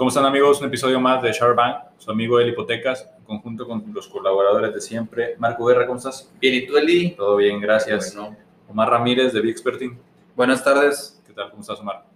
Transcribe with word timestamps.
¿Cómo 0.00 0.08
están 0.08 0.24
amigos? 0.24 0.58
Un 0.62 0.68
episodio 0.68 0.98
más 0.98 1.20
de 1.20 1.30
Bank, 1.54 1.88
su 1.98 2.10
amigo 2.10 2.38
de 2.38 2.48
Hipotecas, 2.48 3.06
en 3.18 3.22
conjunto 3.22 3.68
con 3.68 3.84
los 3.92 4.08
colaboradores 4.08 4.72
de 4.72 4.80
siempre. 4.80 5.36
Marco 5.38 5.66
Guerra, 5.66 5.86
¿cómo 5.86 5.98
estás? 5.98 6.32
Bien, 6.40 6.54
¿y 6.54 6.66
tú, 6.66 6.78
Eli? 6.78 7.10
Todo 7.10 7.36
bien, 7.36 7.60
gracias. 7.60 8.16
Omar 8.66 8.88
Ramírez 8.88 9.34
de 9.34 9.42
Big 9.42 9.50
Experting. 9.50 9.98
Buenas 10.34 10.64
tardes. 10.64 11.22
¿Qué 11.26 11.34
tal? 11.34 11.50
¿Cómo 11.50 11.60
estás, 11.60 11.80
Omar? 11.80 12.06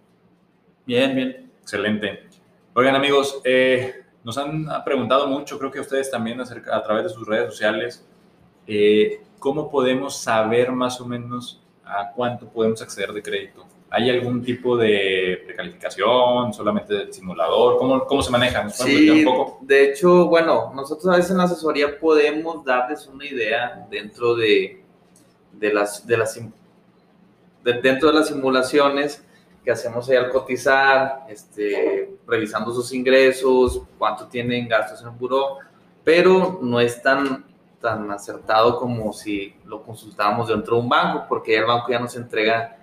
Bien, 0.87 1.15
bien. 1.15 1.53
Excelente. 1.61 2.27
Oigan 2.73 2.95
amigos, 2.95 3.43
eh, 3.45 4.03
nos 4.25 4.39
han 4.39 4.66
preguntado 4.82 5.27
mucho, 5.27 5.59
creo 5.59 5.71
que 5.71 5.80
ustedes 5.80 6.11
también 6.11 6.41
a 6.41 6.82
través 6.82 7.05
de 7.05 7.11
sus 7.11 7.29
redes 7.29 7.51
sociales, 7.51 8.09
eh, 8.66 9.21
cómo 9.39 9.71
podemos 9.71 10.16
saber 10.16 10.73
más 10.73 11.03
o 11.03 11.05
menos 11.05 11.62
a 11.85 12.12
cuánto 12.12 12.48
podemos 12.48 12.80
acceder 12.80 13.12
de 13.12 13.23
crédito. 13.23 13.66
¿Hay 13.96 14.11
algún 14.11 14.42
tipo 14.42 14.76
de 14.76 15.40
precalificación, 15.46 16.52
solamente 16.52 16.94
del 16.94 17.12
simulador? 17.12 17.79
¿Cómo, 17.79 18.04
cómo 18.04 18.22
se 18.22 18.30
maneja? 18.32 18.68
sí, 18.68 19.08
un 19.08 19.25
poco? 19.25 19.58
de 19.62 19.85
hecho, 19.85 20.26
bueno, 20.26 20.72
nosotros 20.75 21.07
a 21.14 21.16
veces 21.16 21.30
en 21.30 21.39
la 21.39 21.44
asesoría 21.44 21.96
podemos 21.96 22.64
darles 22.64 23.07
una 23.07 23.25
idea 23.25 23.86
dentro 23.88 24.35
de, 24.35 24.82
de 25.52 25.72
las, 25.72 26.04
de 26.04 26.16
las 26.16 26.40
dentro 27.62 28.08
de 28.08 28.14
las 28.14 28.26
simulaciones 28.26 29.25
que 29.64 29.71
hacemos 29.71 30.08
ahí 30.11 30.16
al 30.16 30.30
cotizar, 30.30 31.24
este, 31.29 32.16
revisando 32.27 32.72
sus 32.72 32.92
ingresos, 32.92 33.80
cuánto 33.97 34.27
tienen 34.27 34.66
gastos 34.66 35.02
en 35.02 35.06
el 35.06 35.14
buró, 35.14 35.58
pero 36.02 36.58
no 36.61 36.80
es 36.80 37.00
tan, 37.00 37.44
tan 37.80 38.11
acertado 38.11 38.77
como 38.77 39.12
si 39.12 39.55
lo 39.64 39.84
consultábamos 39.84 40.48
dentro 40.48 40.74
de 40.74 40.83
un 40.83 40.88
banco, 40.88 41.27
porque 41.28 41.56
el 41.56 41.64
banco 41.64 41.92
ya 41.92 42.00
nos 42.00 42.16
entrega 42.16 42.77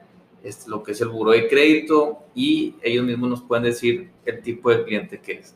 este, 0.43 0.69
lo 0.69 0.81
que 0.83 0.93
es 0.93 1.01
el 1.01 1.09
buro 1.09 1.31
de 1.31 1.47
crédito 1.47 2.23
y 2.33 2.75
ellos 2.81 3.05
mismos 3.05 3.29
nos 3.29 3.41
pueden 3.43 3.63
decir 3.63 4.11
el 4.25 4.41
tipo 4.41 4.69
de 4.69 4.83
cliente 4.83 5.19
que 5.19 5.33
es. 5.33 5.55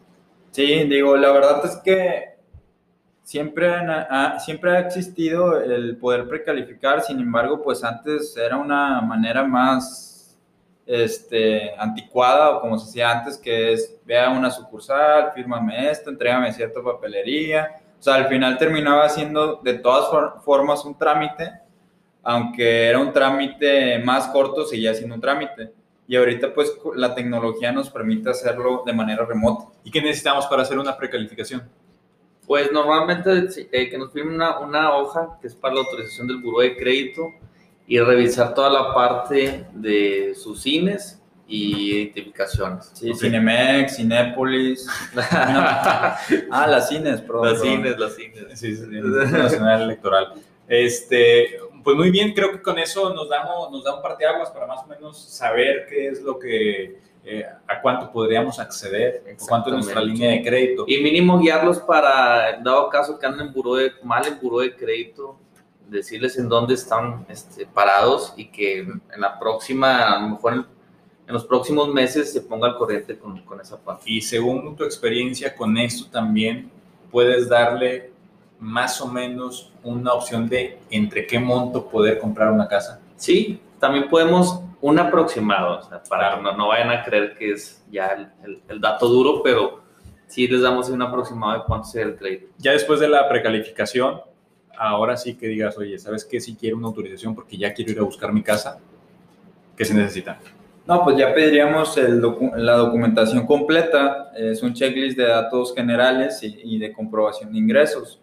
Sí, 0.52 0.84
digo, 0.86 1.18
la 1.18 1.32
verdad 1.32 1.66
es 1.66 1.76
que 1.78 2.36
siempre 3.24 3.68
ha, 3.68 4.40
siempre 4.40 4.72
ha 4.72 4.80
existido 4.80 5.60
el 5.60 5.98
poder 5.98 6.28
precalificar, 6.28 7.02
sin 7.02 7.20
embargo, 7.20 7.62
pues 7.62 7.84
antes 7.84 8.38
era 8.38 8.56
una 8.58 9.02
manera 9.02 9.44
más 9.44 10.38
este, 10.86 11.74
anticuada 11.78 12.52
o 12.52 12.62
como 12.62 12.78
se 12.78 12.86
decía 12.86 13.12
antes, 13.12 13.38
que 13.38 13.74
es, 13.74 14.00
vea 14.06 14.30
una 14.30 14.52
sucursal, 14.52 15.32
fírmame 15.34 15.90
esto, 15.90 16.12
entrégame 16.12 16.54
cierta 16.54 16.82
papelería. 16.82 17.82
O 18.00 18.04
sea, 18.04 18.16
al 18.16 18.28
final 18.28 18.58
terminaba 18.58 19.10
siendo 19.10 19.56
de 19.58 19.74
todas 19.76 20.44
formas 20.44 20.86
un 20.86 20.96
trámite 20.98 21.65
aunque 22.28 22.88
era 22.88 23.00
un 23.00 23.14
trámite 23.14 24.00
más 24.00 24.28
corto, 24.30 24.66
seguía 24.66 24.96
siendo 24.96 25.14
un 25.14 25.22
trámite. 25.22 25.72
Y 26.08 26.16
ahorita 26.16 26.54
pues 26.54 26.74
la 26.96 27.14
tecnología 27.14 27.72
nos 27.72 27.90
permite 27.92 28.32
hacerlo 28.32 28.82
de 28.84 28.94
manera 28.94 29.26
remota. 29.26 29.66
¿Y 29.84 29.92
qué 29.92 30.02
necesitamos 30.02 30.48
para 30.48 30.64
hacer 30.64 30.80
una 30.80 30.98
precalificación? 30.98 31.70
Pues 32.48 32.72
normalmente 32.72 33.48
eh, 33.72 33.90
que 33.90 33.98
nos 33.98 34.12
firme 34.12 34.34
una, 34.34 34.60
una, 34.60 34.96
hoja 34.96 35.38
que 35.40 35.48
es 35.48 35.56
para 35.56 35.76
la 35.76 35.82
autorización 35.82 36.28
del 36.28 36.38
buró 36.38 36.62
de 36.62 36.76
crédito 36.76 37.32
y 37.88 38.00
revisar 38.00 38.56
toda 38.56 38.72
la 38.72 38.94
parte 38.94 39.68
de 39.74 40.34
sus 40.36 40.64
cines 40.64 41.22
y 41.48 41.92
identificaciones. 41.92 42.92
Sí, 42.94 43.14
Cinemex, 43.14 43.98
Cinépolis. 43.98 44.88
ah, 45.32 46.18
las 46.68 46.90
cines, 46.90 47.22
perdón. 47.22 47.54
Las 47.54 47.62
cines, 47.62 48.00
las 48.00 48.16
cines. 48.16 48.60
Sí, 48.60 48.76
sí, 48.76 48.86
Nacional 48.88 49.84
Electoral. 49.84 50.34
Este, 50.68 51.60
pues 51.86 51.96
muy 51.96 52.10
bien, 52.10 52.34
creo 52.34 52.52
que 52.52 52.64
con 52.64 52.80
eso 52.80 53.14
nos, 53.14 53.30
damos, 53.30 53.72
nos 53.72 53.84
da 53.84 53.96
un 53.96 54.02
parteaguas 54.02 54.50
para 54.50 54.66
más 54.66 54.84
o 54.84 54.88
menos 54.88 55.18
saber 55.18 55.86
qué 55.88 56.08
es 56.08 56.24
lo 56.24 56.40
que, 56.40 57.00
eh, 57.24 57.46
a 57.68 57.80
cuánto 57.80 58.12
podríamos 58.12 58.58
acceder, 58.60 59.24
cuánto 59.48 59.70
es 59.70 59.76
nuestra 59.76 60.02
línea 60.02 60.32
de 60.32 60.42
crédito. 60.42 60.86
Y 60.88 60.98
mínimo 61.04 61.38
guiarlos 61.38 61.78
para, 61.78 62.60
dado 62.60 62.90
caso 62.90 63.20
que 63.20 63.28
anden 63.28 63.48
en 63.48 63.54
buró 63.54 63.76
de, 63.76 63.92
mal 64.02 64.26
en 64.26 64.40
buró 64.42 64.62
de 64.62 64.76
crédito, 64.76 65.38
decirles 65.88 66.40
en 66.40 66.50
dónde 66.50 66.74
están 66.74 67.24
este, 67.30 67.68
parados 67.68 68.34
y 68.36 68.48
que 68.48 68.80
en 68.80 69.02
la 69.16 69.38
próxima, 69.38 70.12
a 70.12 70.22
lo 70.22 70.30
mejor 70.30 70.54
en, 70.54 70.66
en 71.28 71.34
los 71.34 71.46
próximos 71.46 71.94
meses 71.94 72.34
se 72.34 72.42
ponga 72.42 72.68
al 72.68 72.78
corriente 72.78 73.16
con, 73.16 73.40
con 73.44 73.62
esa 73.62 73.80
parte. 73.80 74.06
Y 74.08 74.22
según 74.22 74.76
tu 74.76 74.84
experiencia 74.84 75.56
con 75.56 75.78
esto 75.78 76.10
también, 76.10 76.72
puedes 77.12 77.48
darle 77.48 78.15
más 78.60 79.02
o 79.02 79.08
menos 79.08 79.72
una 79.84 80.14
opción 80.14 80.48
de 80.48 80.80
entre 80.90 81.28
qué 81.28 81.40
monto 81.40 81.88
poder 81.88 82.20
comprar 82.20 82.52
una 82.52 82.68
casa? 82.68 83.00
Sí, 83.18 83.60
también 83.80 84.10
podemos 84.10 84.62
un 84.82 85.00
aproximado, 85.00 85.82
para 86.10 86.36
que 86.36 86.42
no, 86.42 86.56
no, 86.56 86.68
vayan 86.68 86.92
a 86.92 87.04
creer 87.04 87.36
que 87.38 87.52
es 87.52 87.84
ya 87.90 88.30
el, 88.44 88.62
el, 88.68 88.80
dato 88.80 89.08
duro, 89.08 89.42
pero 89.42 89.82
sí 90.28 90.48
les 90.48 90.62
damos 90.62 90.90
un 90.90 91.02
aproximado 91.02 91.54
de 91.54 91.66
cuánto 91.66 91.88
sería 91.88 92.08
el 92.10 92.16
crédito. 92.16 92.48
Ya 92.58 92.72
después 92.72 93.00
de 93.00 93.08
la 93.08 93.28
precalificación, 93.28 94.22
ahora 94.78 95.18
sí 95.18 95.36
que 95.36 95.48
digas, 95.48 95.78
oye, 95.78 95.98
¿sabes 95.98 96.24
qué? 96.24 96.40
Si 96.40 96.56
quiero 96.56 96.78
una 96.78 96.88
autorización 96.88 97.34
porque 97.34 97.58
ya 97.58 97.74
quiero 97.74 97.94
ir 97.94 98.00
a 98.00 98.04
buscar 98.04 98.32
mi 98.32 98.44
casa, 98.44 98.80
¿qué 99.76 99.86
se 99.86 99.94
necesita? 99.94 100.40
No, 100.86 101.04
pues 101.04 101.18
ya 101.18 101.34
pediríamos 101.34 101.98
el 101.98 102.22
la 102.58 102.76
documentación 102.76 103.48
completa, 103.48 104.32
es 104.36 104.62
un 104.62 104.74
checklist 104.74 105.18
de 105.18 105.26
datos 105.26 105.74
generales 105.74 106.44
y, 106.44 106.76
y 106.76 106.78
de 106.78 106.94
comprobación 106.94 107.52
de 107.52 107.58
ingresos 107.58 108.22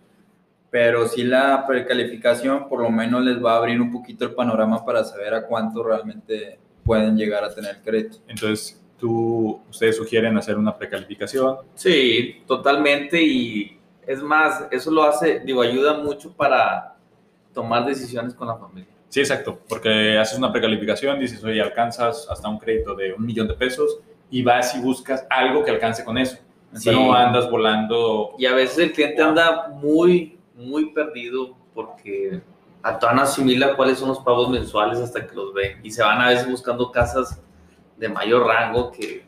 pero 0.73 1.07
sí 1.07 1.23
la 1.23 1.67
precalificación 1.67 2.67
por 2.67 2.81
lo 2.81 2.89
menos 2.89 3.23
les 3.23 3.45
va 3.45 3.53
a 3.53 3.57
abrir 3.59 3.79
un 3.79 3.93
poquito 3.93 4.25
el 4.25 4.33
panorama 4.33 4.83
para 4.87 5.05
saber 5.05 5.35
a 5.35 5.47
cuánto 5.47 5.83
realmente 5.83 6.59
pueden 6.83 7.15
llegar 7.15 7.45
a 7.45 7.55
tener 7.55 7.83
crédito. 7.85 8.17
Entonces, 8.27 8.83
¿tú, 8.99 9.61
ustedes 9.69 9.99
sugieren 9.99 10.35
hacer 10.39 10.57
una 10.57 10.75
precalificación? 10.75 11.59
Sí, 11.75 12.43
totalmente 12.47 13.23
y 13.23 13.79
es 14.07 14.23
más, 14.23 14.67
eso 14.71 14.91
lo 14.91 15.03
hace, 15.03 15.41
digo, 15.41 15.61
ayuda 15.61 15.99
mucho 15.99 16.33
para 16.33 16.97
tomar 17.53 17.85
decisiones 17.85 18.33
con 18.33 18.49
la 18.49 18.57
familia. 18.57 18.89
Sí, 19.11 19.21
exacto, 19.21 19.59
porque 19.69 20.17
haces 20.17 20.39
una 20.39 20.51
precalificación, 20.51 21.21
dices, 21.21 21.45
oye, 21.45 21.61
alcanzas 21.61 22.27
hasta 22.31 22.49
un 22.49 22.59
crédito 22.59 22.95
de 22.95 23.13
un 23.13 23.27
millón 23.27 23.47
de 23.47 23.53
pesos 23.53 23.99
y 24.31 24.43
vas 24.43 24.75
y 24.75 24.81
buscas 24.81 25.27
algo 25.29 25.67
que 25.67 25.71
alcance 25.71 26.03
con 26.03 26.17
eso. 26.17 26.39
Entonces 26.69 26.95
no 26.95 27.13
andas 27.13 27.51
volando. 27.51 28.35
Y 28.39 28.47
a 28.47 28.55
veces 28.55 28.79
el 28.79 28.93
cliente 28.93 29.21
anda 29.21 29.69
muy 29.69 30.39
muy 30.63 30.93
perdido 30.93 31.57
porque 31.75 32.41
a 32.83 32.99
todas 32.99 33.21
asimila 33.21 33.77
cuáles 33.77 33.99
son 33.99 34.09
los 34.09 34.19
pagos 34.21 34.51
mensuales 34.51 34.99
hasta 34.99 35.27
que 35.27 35.35
los 35.35 35.55
ve 35.55 35.79
y 35.83 35.91
se 35.91 36.03
van 36.03 36.21
a 36.21 36.29
veces 36.29 36.51
buscando 36.51 36.91
casas 36.91 37.41
de 37.97 38.09
mayor 38.09 38.47
rango 38.47 38.91
que 38.91 39.25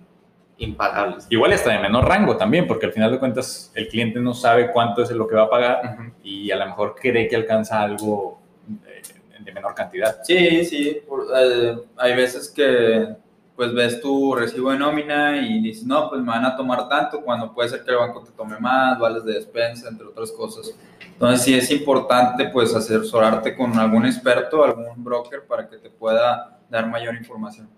impagables. 0.58 1.26
Igual 1.30 1.52
hasta 1.52 1.72
de 1.72 1.78
menor 1.78 2.06
rango 2.06 2.36
también, 2.36 2.66
porque 2.66 2.86
al 2.86 2.92
final 2.92 3.10
de 3.10 3.18
cuentas 3.18 3.72
el 3.74 3.88
cliente 3.88 4.20
no 4.20 4.34
sabe 4.34 4.70
cuánto 4.70 5.02
es 5.02 5.10
lo 5.10 5.26
que 5.26 5.34
va 5.34 5.44
a 5.44 5.50
pagar 5.50 6.12
y 6.22 6.50
a 6.50 6.56
lo 6.56 6.66
mejor 6.66 6.94
cree 7.00 7.28
que 7.28 7.36
alcanza 7.36 7.82
algo 7.82 8.40
de, 8.66 9.52
menor 9.52 9.74
cantidad. 9.74 10.16
Sí, 10.24 10.64
sí, 10.64 11.02
eh, 11.36 11.76
hay 11.96 12.16
veces 12.16 12.48
que 12.48 13.14
pues 13.56 13.72
ves 13.72 14.00
tu 14.00 14.34
recibo 14.34 14.70
de 14.70 14.78
nómina 14.78 15.36
y 15.36 15.60
dices, 15.60 15.84
no, 15.84 16.08
pues 16.08 16.20
me 16.20 16.28
van 16.28 16.44
a 16.44 16.56
tomar 16.56 16.88
tanto, 16.88 17.20
cuando 17.20 17.54
puede 17.54 17.68
ser 17.68 17.84
que 17.84 17.90
el 17.90 17.98
banco 17.98 18.22
te 18.22 18.32
tome 18.32 18.58
más, 18.58 18.98
vales 18.98 19.24
de 19.24 19.34
despensa, 19.34 19.88
entre 19.88 20.06
otras 20.06 20.32
cosas. 20.32 20.74
Entonces 21.06 21.42
sí 21.42 21.54
es 21.54 21.70
importante 21.70 22.48
pues 22.48 22.74
asesorarte 22.74 23.56
con 23.56 23.78
algún 23.78 24.06
experto, 24.06 24.64
algún 24.64 25.04
broker 25.04 25.46
para 25.46 25.68
que 25.68 25.76
te 25.76 25.88
pueda 25.88 26.58
dar 26.68 26.88
mayor 26.88 27.14
información. 27.14 27.68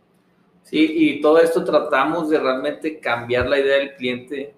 Sí, 0.63 0.79
y 0.79 1.21
todo 1.21 1.39
esto 1.39 1.63
tratamos 1.63 2.31
de 2.31 2.41
realmente 2.41 2.99
cambiar 2.99 3.47
la 3.47 3.59
idea 3.59 3.77
del 3.79 3.95
cliente. 3.95 4.55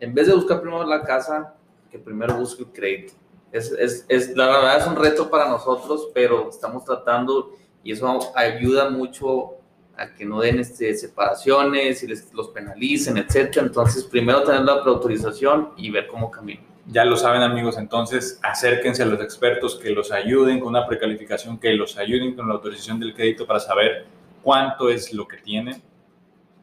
En 0.00 0.14
vez 0.14 0.26
de 0.26 0.34
buscar 0.34 0.60
primero 0.60 0.84
la 0.84 1.02
casa, 1.02 1.54
que 1.90 1.98
primero 1.98 2.34
busque 2.36 2.62
el 2.62 2.72
crédito. 2.72 3.12
Es, 3.52 3.70
es, 3.72 4.04
es, 4.08 4.36
la 4.36 4.46
verdad 4.46 4.78
es 4.78 4.86
un 4.86 4.96
reto 4.96 5.30
para 5.30 5.48
nosotros, 5.48 6.08
pero 6.12 6.48
estamos 6.48 6.84
tratando 6.84 7.52
y 7.84 7.92
eso 7.92 8.32
ayuda 8.34 8.90
mucho 8.90 9.58
a 9.96 10.14
que 10.14 10.24
no 10.24 10.40
den 10.40 10.58
este, 10.58 10.94
separaciones 10.94 12.02
y 12.02 12.08
les, 12.08 12.32
los 12.32 12.48
penalicen, 12.48 13.16
etcétera. 13.18 13.66
Entonces, 13.66 14.04
primero 14.04 14.42
tener 14.42 14.62
la 14.62 14.82
preautorización 14.82 15.70
y 15.76 15.90
ver 15.90 16.06
cómo 16.06 16.30
camina. 16.30 16.62
Ya 16.86 17.04
lo 17.04 17.16
saben 17.16 17.42
amigos, 17.42 17.78
entonces 17.78 18.38
acérquense 18.42 19.02
a 19.02 19.06
los 19.06 19.20
expertos 19.20 19.76
que 19.76 19.90
los 19.90 20.12
ayuden 20.12 20.60
con 20.60 20.68
una 20.68 20.86
precalificación, 20.86 21.58
que 21.58 21.72
los 21.72 21.96
ayuden 21.96 22.34
con 22.34 22.46
la 22.46 22.54
autorización 22.54 23.00
del 23.00 23.14
crédito 23.14 23.46
para 23.46 23.58
saber 23.58 24.06
cuánto 24.42 24.90
es 24.90 25.12
lo 25.14 25.26
que 25.26 25.38
tienen, 25.38 25.82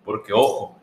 porque 0.06 0.32
ojo, 0.32 0.78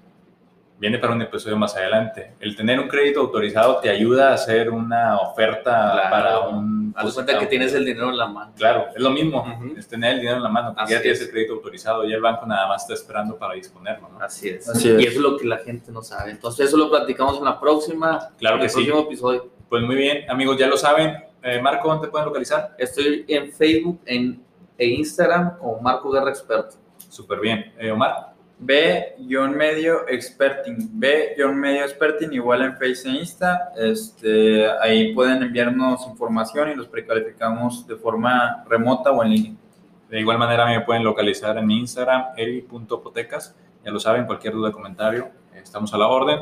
viene 0.78 0.98
para 0.98 1.12
un 1.12 1.22
episodio 1.22 1.56
más 1.56 1.76
adelante. 1.76 2.32
El 2.40 2.56
tener 2.56 2.80
un 2.80 2.88
crédito 2.88 3.20
autorizado 3.20 3.78
te 3.78 3.90
ayuda 3.90 4.30
a 4.30 4.34
hacer 4.34 4.70
una 4.70 5.18
oferta 5.18 6.08
para 6.10 6.40
un... 6.40 6.87
A 6.98 7.12
cuenta 7.12 7.38
que 7.38 7.46
tienes 7.46 7.72
el 7.74 7.84
dinero 7.84 8.10
en 8.10 8.16
la 8.16 8.26
mano. 8.26 8.52
Claro, 8.56 8.86
es 8.94 9.00
lo 9.00 9.10
mismo, 9.10 9.44
es 9.76 9.86
tener 9.86 10.14
el 10.14 10.20
dinero 10.20 10.38
en 10.38 10.42
la 10.42 10.48
mano, 10.48 10.74
ya 10.88 11.00
tienes 11.00 11.20
el 11.20 11.30
crédito 11.30 11.54
autorizado 11.54 12.04
y 12.04 12.12
el 12.12 12.20
banco 12.20 12.44
nada 12.44 12.66
más 12.66 12.82
está 12.82 12.94
esperando 12.94 13.36
para 13.36 13.54
disponerlo. 13.54 14.08
¿no? 14.08 14.20
Así, 14.20 14.48
es. 14.48 14.66
Y 14.84 15.06
eso 15.06 15.06
es 15.06 15.16
lo 15.16 15.36
que 15.36 15.46
la 15.46 15.58
gente 15.58 15.92
no 15.92 16.02
sabe. 16.02 16.32
Entonces 16.32 16.68
eso 16.68 16.76
lo 16.76 16.90
platicamos 16.90 17.38
en 17.38 17.44
la 17.44 17.60
próxima, 17.60 18.30
claro 18.38 18.56
en 18.56 18.62
el 18.62 18.70
próximo 18.70 19.00
episodio. 19.00 19.50
Pues 19.68 19.82
muy 19.82 19.96
bien, 19.96 20.28
amigos, 20.30 20.56
ya 20.58 20.66
lo 20.66 20.76
saben. 20.76 21.24
Eh, 21.42 21.60
Marco, 21.60 21.88
¿dónde 21.88 22.06
te 22.06 22.10
pueden 22.10 22.26
localizar? 22.26 22.74
Estoy 22.78 23.24
en 23.28 23.52
Facebook 23.52 24.00
en, 24.04 24.42
e 24.76 24.86
Instagram 24.86 25.58
como 25.58 25.80
Marco 25.80 26.10
Guerra 26.10 26.30
Experto. 26.30 26.76
Súper 27.08 27.40
bien. 27.40 27.72
Eh, 27.78 27.90
Omar. 27.90 28.37
B-medio 28.60 30.08
experting, 30.08 30.88
B-medio 30.92 31.84
experting 31.84 32.32
igual 32.32 32.62
en 32.62 32.72
Face 32.72 33.08
e 33.08 33.10
Insta, 33.10 33.72
este, 33.76 34.68
ahí 34.80 35.14
pueden 35.14 35.42
enviarnos 35.42 36.06
información 36.08 36.70
y 36.70 36.74
los 36.74 36.88
precalificamos 36.88 37.86
de 37.86 37.96
forma 37.96 38.64
remota 38.68 39.12
o 39.12 39.22
en 39.22 39.30
línea. 39.30 39.52
De 40.10 40.20
igual 40.20 40.38
manera 40.38 40.66
me 40.66 40.80
pueden 40.80 41.04
localizar 41.04 41.56
en 41.56 41.66
mi 41.66 41.78
Instagram, 41.78 42.26
eri.potecas, 42.36 43.54
ya 43.84 43.90
lo 43.92 44.00
saben, 44.00 44.26
cualquier 44.26 44.54
duda, 44.54 44.72
comentario, 44.72 45.28
estamos 45.54 45.94
a 45.94 45.98
la 45.98 46.08
orden. 46.08 46.40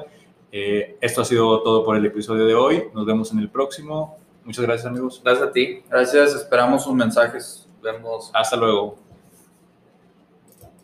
Eh, 0.53 0.97
esto 1.01 1.21
ha 1.21 1.25
sido 1.25 1.63
todo 1.63 1.85
por 1.85 1.97
el 1.97 2.07
episodio 2.07 2.47
de 2.47 2.55
hoy, 2.55 2.85
nos 2.95 3.05
vemos 3.05 3.33
en 3.33 3.41
el 3.41 3.51
próximo. 3.51 4.17
Muchas 4.45 4.65
gracias 4.65 4.87
amigos. 4.87 5.21
Gracias 5.23 5.49
a 5.49 5.53
ti. 5.53 5.83
Gracias, 5.91 6.35
esperamos 6.35 6.85
sus 6.85 6.95
mensajes. 6.95 7.69
Vemos. 7.83 8.31
Hasta 8.33 8.57
luego. 8.57 9.06